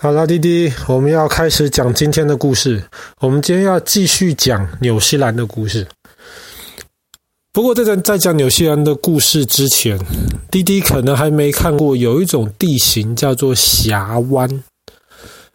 [0.00, 2.80] 好了，弟弟，我们要开始讲今天的故事。
[3.18, 5.84] 我们今天要继续讲纽西兰的故事。
[7.52, 9.98] 不过，在在讲纽西兰的故事之前，
[10.52, 14.48] 弟弟可能还没看过有一种地形叫做峡湾。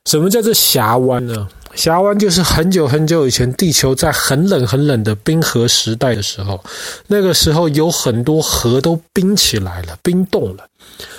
[0.03, 1.47] 什么叫做峡湾呢？
[1.75, 6.63] 峡湾就是很久很久以前，地球在很冷很冷的冰河时代的时候，
[7.07, 10.65] 那个时候有很多河都冰起来了，冰冻了。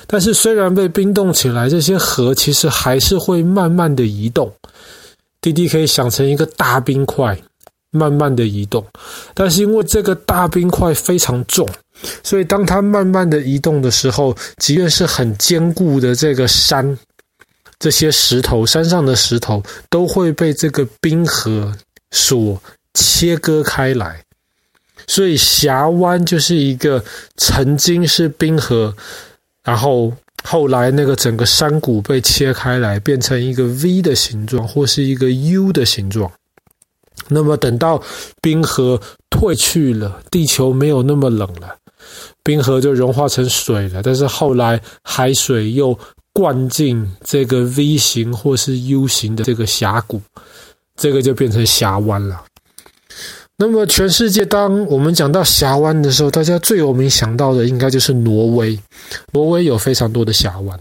[0.07, 4.53] 但是虽然被冰冻起来，这些河其实还是会慢慢的移动。
[5.41, 7.37] 滴滴可以想成一个大冰块，
[7.91, 8.85] 慢慢的移动。
[9.35, 11.69] 但是因为这个大冰块非常重，
[12.23, 16.97] 所以当它慢慢的移动的时候，即便是很坚固的这个山，
[17.79, 21.75] 这些石头，山上的石头都会被这个冰河
[22.11, 22.61] 所
[22.95, 24.23] 切割开来。
[25.07, 27.05] 所以峡湾就是一个
[27.37, 28.95] 曾经是冰河。
[29.63, 36.31] 然后后来那个整个山谷被切开来，变成一个 V 的形状，或是一个 U 的形状。
[37.29, 38.03] 那么等到
[38.43, 41.75] 冰河退去了，地球没有那么冷了，
[42.43, 44.03] 冰河就融化成水了。
[44.03, 45.99] 但是后来海水又
[46.35, 50.21] 灌进这个 V 型或是 U 型的这个峡谷，
[50.97, 52.45] 这个就变成峡湾了。
[53.57, 58.77] 那么，全世界当我们讲到峡湾的时候，大家最有名想到的应该就是挪威。
[59.31, 60.79] 挪威有非常多的峡湾，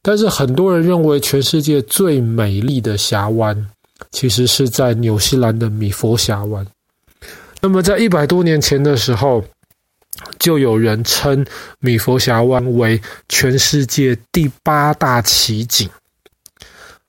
[0.00, 3.68] 但是很多人认为全世界最美丽的峡湾，
[4.10, 6.66] 其实是在纽西兰的米佛峡湾。
[7.60, 9.44] 那么，在一百多年前的时候，
[10.38, 11.44] 就有人称
[11.80, 15.88] 米佛峡湾为全世界第八大奇景。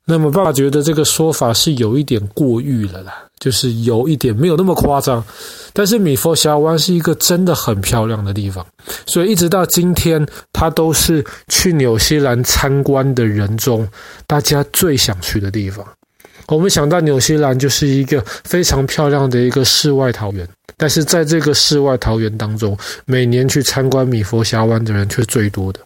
[0.06, 3.20] 那么，爸爸觉得这个说法是有一点过誉了啦。
[3.40, 5.22] 就是有一点没有那么夸张，
[5.74, 8.66] 但是米佛峡湾是一个真的很漂亮的地方，
[9.06, 13.86] 所以一直到今天，它都是去纽西兰参观的人中
[14.26, 15.86] 大家最想去的地方。
[16.48, 25.80] 我们想到纽西兰就是一个非常漂亮的一个世外桃源，但是在这个世外桃源当中，每年去参观米佛峡湾的人却最多的，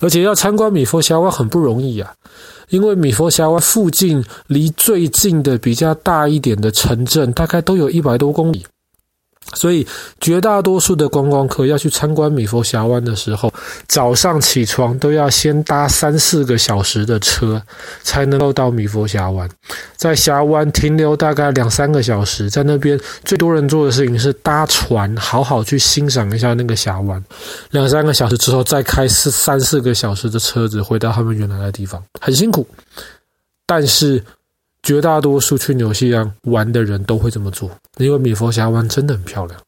[0.00, 2.12] 而且要参观米佛峡湾很不容易啊。
[2.70, 8.64] 因为米佛峡湾附近离最近的比较大一点的城镇，大概都有一百多公里，
[9.54, 9.86] 所以
[10.20, 13.52] 绝大多数的观光客要去参观米佛峡湾的时候，
[13.88, 17.60] 早上起床都要先搭三四个小时的车，
[18.02, 19.48] 才能够到米佛峡湾。
[19.96, 27.22] 在峡湾停留大概两三个小时，在那边最多人做的事情是搭船，好好去欣赏一下那个峡湾。
[27.70, 32.66] 两三个小时之后，再开四三四个小时的车子回到他们原来的地方，很辛苦。
[33.66, 34.22] 但是
[34.84, 39.60] 绝大多数去纽西兰玩的人都会这么做，因为米佛峡湾真的很漂亮。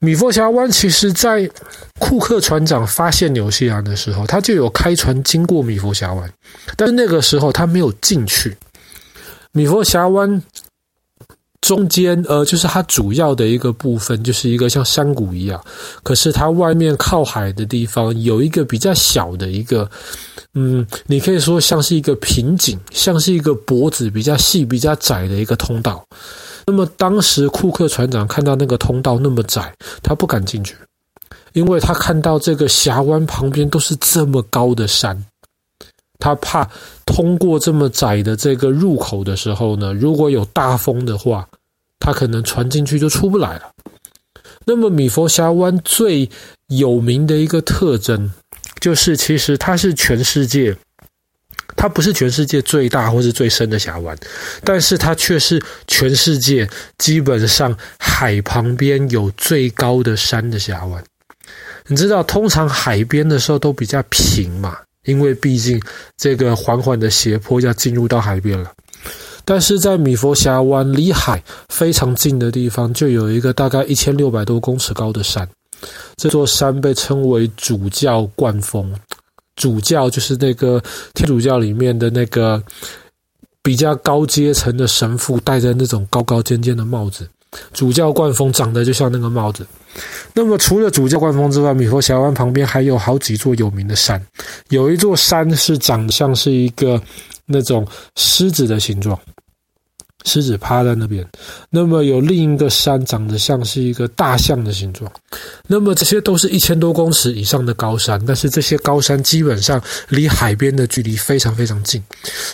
[0.00, 1.50] 米佛峡湾其实，在
[1.98, 6.30] 库克船长发现纽西兰的时候，他就有开船经过米佛峡湾，
[6.76, 8.54] 但是那个时候他没有进去。
[9.52, 10.42] 米佛峡湾
[11.62, 15.64] 中间，呃，就是它主要的一个部分，就是一个像山谷一样。
[16.02, 19.90] 可是它外面靠海的地方有一个比较小的一个，
[20.54, 26.04] 嗯，你可以说像是一个瓶颈，像是一个脖子比较细、比较窄的一个通道。
[26.66, 30.76] 那么当时库克船长看到那个通道那么窄，他不敢进去，
[31.52, 35.22] 因为他看到这个峡湾旁边都是这么高的山，
[36.18, 36.66] 他怕
[37.04, 41.46] 通过这么窄的这个入口的时候呢，如果有大风的话，
[41.98, 43.70] 他可能船进去就出不来了。
[44.64, 46.30] 那么米佛峡湾最
[46.68, 48.30] 有名的一个特征，
[48.84, 50.76] 就是其实它是全世界。
[51.76, 54.16] 它不是全世界最大或是最深的峡湾，
[54.62, 56.68] 但是它却是全世界
[56.98, 61.02] 基本上海旁边有最高的山的峡湾。
[61.86, 65.80] 你知道，通常海边的时候都比较平嘛，因为毕竟
[66.16, 68.70] 这个缓缓的斜坡要进入到海边了。
[69.44, 75.48] 但是在米佛峡湾离海非常近的地方，就有一个大概一千六百多公尺高的山，
[76.16, 78.94] 这座山被称为主教冠峰。
[79.56, 80.82] 主教就是那个
[81.14, 82.62] 天主教里面的那个
[83.62, 87.28] 比较高阶层的神父，戴着那种高高尖尖的帽子。
[87.72, 89.64] 主教冠峰长得就像那个帽子。
[90.32, 94.20] 那么除了主教冠峰之外，米佛峡湾旁边还有好几座有名的山，
[94.70, 97.00] 有一座山是长得像是一个
[97.46, 97.86] 那种
[98.16, 99.16] 狮子的形状。
[100.24, 101.26] 狮子趴在那边，
[101.70, 105.10] 那么有另一个山长得像是一个大象的形状，
[105.66, 112.02] 那么这些都是一千多公尺以上的高山，但是这些高山基本上离海边的距离非常非常近，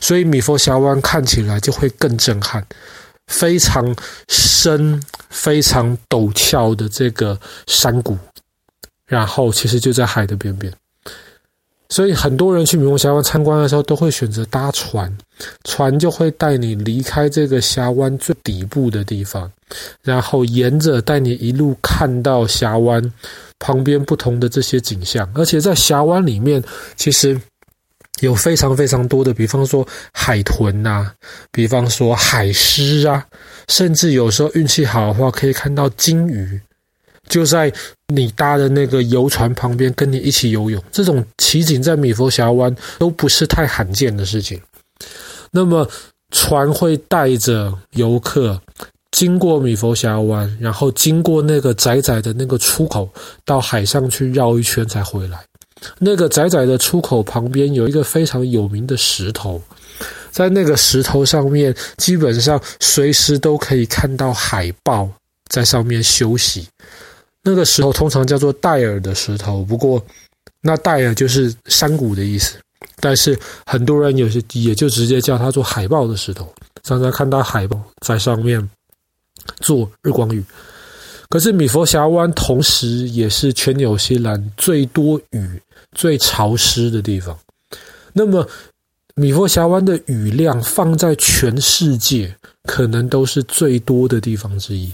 [0.00, 2.64] 所以米佛峡湾看起来就会更震撼，
[3.28, 3.94] 非常
[4.28, 7.38] 深、非常陡峭的这个
[7.68, 8.18] 山谷，
[9.06, 10.72] 然后其实就在海的边边。
[11.90, 15.12] 所以很多人去米佛峡湾参观的时候，都会选择搭船，
[15.64, 19.50] 船就会带你离开这个峡湾最底部的地方，
[20.02, 23.12] 然后沿着带你一路看到峡湾
[23.58, 25.28] 旁边不同的这些景象。
[25.34, 26.62] 而且在峡湾里面，
[26.94, 27.38] 其实
[28.20, 31.10] 有非常非常多的，比方说海豚呐，
[31.50, 33.26] 比方说海狮啊，
[33.68, 36.60] 甚至有时候运气好的话，可以看到鲸鱼。
[37.30, 37.72] 就在
[38.12, 44.60] 你搭的那个游船旁边，跟你一起游泳，这种奇景在米佛峡湾都不是太罕见的事情。
[45.50, 45.88] 那么，
[46.32, 48.60] 船会带着游客
[49.12, 53.08] 经过米佛峡湾，然后经过那个窄窄的那个出口，
[53.44, 55.40] 到海上去绕一圈才回来。
[55.98, 59.62] 那个窄窄的出口旁边有一个非常有名的石头，
[60.30, 65.08] 在那个石头上面，基本上随时都可以看到海豹
[65.48, 66.66] 在上面休息。
[67.42, 70.04] 那个石头通常叫做戴尔的石头，不过
[70.60, 72.58] 那戴尔就是山谷的意思。
[73.02, 76.52] 但是很多人有些也就直接叫它做海豹的石头，
[76.82, 78.68] 常常看到海豹在上面
[79.60, 80.44] 做日光浴。
[81.30, 85.62] 可是米佛峡湾同时也是全纽西兰最多雨、
[85.92, 87.38] 最潮湿的地方。
[88.12, 88.46] 那么
[89.14, 92.34] 米佛峡湾的雨量放在全世界
[92.64, 94.92] 可能都是最多的地方之一。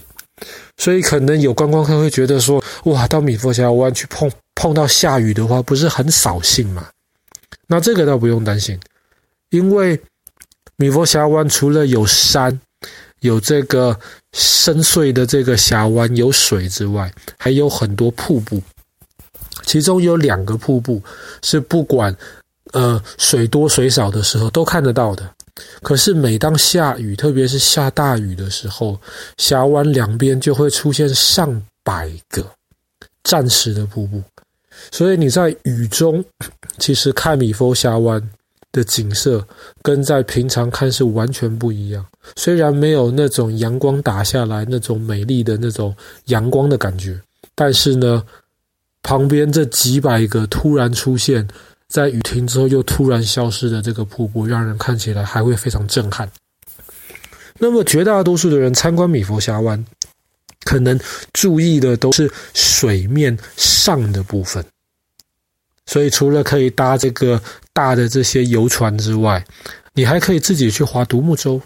[0.79, 6.87] 所以可能有观光客会觉得说，哇，到米佛峡湾去碰碰到下雨的话，不是很扫兴吗？
[7.67, 8.79] 那这个倒不用担心，
[9.51, 10.01] 因为
[10.77, 12.61] 米佛峡湾除了有山、
[13.21, 13.99] 有这个
[14.35, 18.63] 深邃的这个峡湾、有水之外，还有很多瀑布，
[19.65, 21.03] 其中有两个瀑布
[21.43, 22.15] 是不管
[22.73, 25.29] 呃水多水少的时候都看得到的。
[25.83, 29.01] 可是，每当下雨，特别是下大雨的时候，
[29.39, 32.47] 峡湾两边就会出现上百个
[33.25, 34.23] 暂时的瀑布。
[34.93, 36.23] 所以你在雨中，
[36.79, 38.23] 其实看米佛峡湾
[38.71, 39.43] 的景色，
[39.83, 42.05] 跟在平常看是完全不一样。
[42.37, 47.19] 虽然没有那种阳光打下来那种美丽的那种阳光的感觉，
[47.55, 48.23] 但是呢，
[49.03, 51.49] 旁边这几百个突然出现。
[51.89, 56.31] 在雨停之后又突然消失的这个瀑布，让人看起来还会非常震撼。
[57.59, 59.83] 那么绝大多数的人参观米佛峡湾，
[60.65, 60.99] 可能
[61.33, 64.65] 注意的都是水面上的部分。
[65.87, 67.41] 所以除了可以搭这个
[67.73, 69.43] 大的这些游船之外，
[69.95, 71.61] 你还可以自己去划独木舟。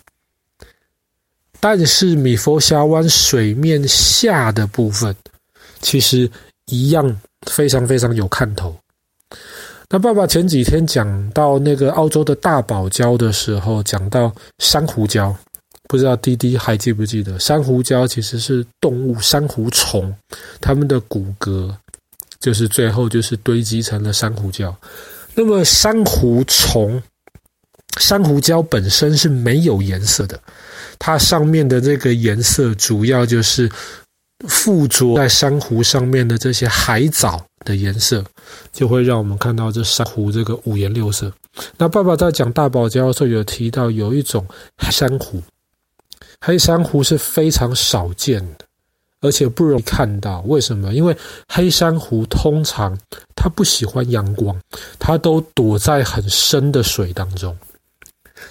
[1.59, 5.15] 但是米佛峡湾水面下的部分，
[5.81, 6.31] 其实
[6.67, 8.79] 一样非常非常有看头。
[9.93, 15.35] 那爸爸前几天讲到那个澳洲的大堡礁的时候，讲到珊瑚礁，
[15.89, 17.37] 不知道滴滴还记不记得？
[17.41, 20.15] 珊瑚礁其实是动物珊瑚虫，
[20.61, 21.75] 它们的骨骼
[22.39, 24.73] 就是最后就是堆积成了珊瑚礁。
[25.35, 27.03] 那么珊瑚虫、
[27.99, 30.41] 珊瑚礁本身是没有颜色的，
[31.01, 33.69] 它上面的这个颜色主要就是
[34.49, 38.25] 附着在珊瑚上面的这些海藻的颜色，
[38.73, 41.33] 就会让我们看到这珊瑚这个五颜六色。
[41.77, 44.47] 那爸爸在讲大堡礁的时候有提到，有一种
[44.91, 45.43] 珊瑚，
[46.41, 48.65] 黑珊瑚是非常少见的，
[49.21, 50.41] 而且不容易看到。
[50.43, 50.95] 为什么？
[50.95, 51.17] 因为
[51.49, 52.97] 黑珊瑚通常
[53.35, 54.59] 它不喜欢阳光，
[54.99, 57.57] 它都躲在很深的水当中。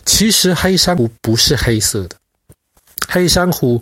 [0.05, 2.15] 其实黑珊瑚不是黑色的，
[3.07, 3.81] 黑珊瑚，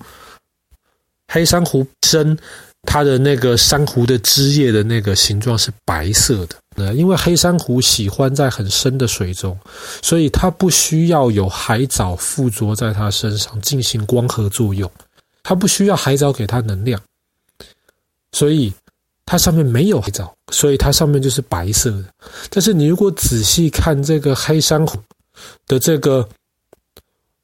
[1.28, 2.38] 黑珊瑚真。
[2.84, 9.60] 它的那个珊瑚的汁液的那个形状是白色的，那，因为黑珊瑚喜欢在很深的水中，
[10.02, 14.90] 所以它不需要有海藻附着在它身上进行光合作用，
[15.44, 17.02] 它不需要海藻给它能量，
[18.32, 18.72] 所以
[19.26, 22.06] 它上面没有海藻，所以它上面就是白色的。
[22.50, 24.98] 但是你如果仔细看这个黑珊瑚
[25.66, 26.26] 的这个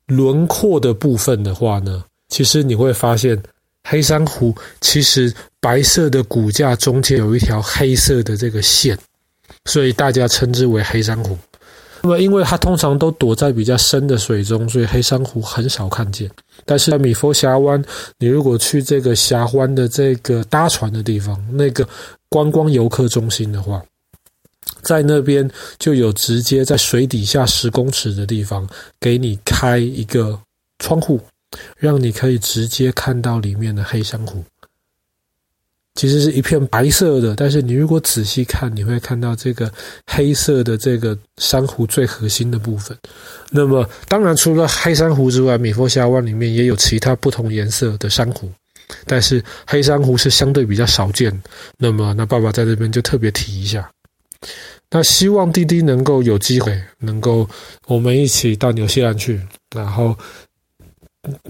[0.06, 3.44] 轮廓的部分的话呢，其实你会发现。
[3.84, 8.98] 黑珊瑚其实白色的骨架中间有一条黑色的这个线，
[9.66, 11.38] 所以大家称之为黑珊瑚。
[12.02, 16.30] 那么，因为它通常都躲在比较深的水中，所以黑珊瑚很少看见。
[16.66, 17.82] 但是在米佛峡湾，
[18.18, 21.88] 你如果去这个峡湾的这个搭船的地方，那个
[22.28, 23.82] 观光游客中心的话，
[24.82, 25.50] 在那边
[25.80, 28.68] 就有直接在水底下十公尺的地方
[29.00, 30.38] 给你开一个
[30.80, 31.20] 窗户。
[31.78, 34.44] 让你可以直接看到里面的黑珊瑚，
[35.96, 39.72] 其实是一片白色的，但是你如果仔细看，你会看到这个
[40.08, 42.98] 黑色的这个珊瑚最核心的部分。
[43.52, 48.52] 那么，当然除了黑珊瑚之外，米佛峡湾里面也有其他不同颜色的珊瑚，
[49.06, 51.42] 但是黑珊瑚是相对比较少见。
[51.78, 53.90] 那么，那爸爸在这边就特别提一下。
[54.90, 57.48] 那希望弟弟能够有机会，能够
[57.88, 59.42] 我们一起到纽西兰去，
[59.76, 60.16] 然后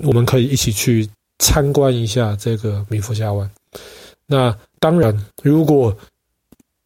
[0.03, 1.07] 我们可以一起去
[1.39, 3.49] 参观一下这个米佛峡湾。
[4.25, 5.95] 那当然，如果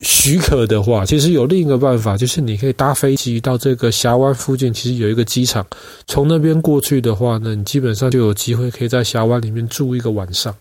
[0.01, 5.65] 许可的话，其实有另一个办法，就是你可以搭飞机到这个峡湾附近，其实有一个机场，
[6.05, 10.55] 从那边过去的话呢，你基本上就有机会可以在峡湾里面住一个晚上，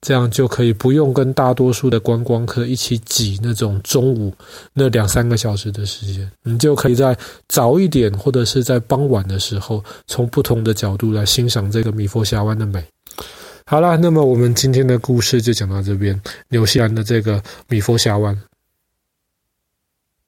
[0.00, 4.34] 这样就可以不用跟大多数的观光客一起挤那种中午
[4.72, 7.16] 那两三个小时的时间，你就可以在
[7.48, 12.84] 早一点或者是在傍晚的时候，从不同的角度来欣赏这个米佛峡湾的美。
[13.64, 18.36] 好了，那么我们今天的故事就讲到这边，纽西兰的这个米佛峡湾。